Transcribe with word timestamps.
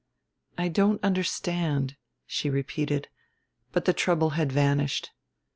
"I 0.57 0.67
don't 0.67 0.99
understand," 1.03 1.95
she 2.25 2.49
repeated, 2.49 3.07
but 3.71 3.85
the 3.85 3.93
trouble 3.93 4.31
had 4.31 4.51
vanished. 4.51 5.11